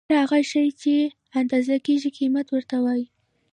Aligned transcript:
هر 0.09 0.13
هغه 0.21 0.39
شی 0.51 0.65
چې 0.81 0.95
اندازه 1.39 1.75
کيږي 1.85 2.09
کميت 2.17 2.47
ورته 2.51 2.77
وايې. 2.83 3.05